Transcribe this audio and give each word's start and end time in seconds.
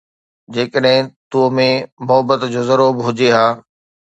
جيڪڏهن 0.53 1.03
تو 1.31 1.39
۾ 1.57 1.67
محبت 2.07 2.41
جو 2.57 2.61
ذرو 2.73 2.87
به 2.97 3.01
هجي 3.11 3.29
ها 3.37 3.47